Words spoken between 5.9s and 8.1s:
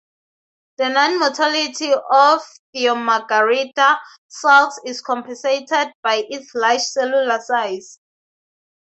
by its large cellular size.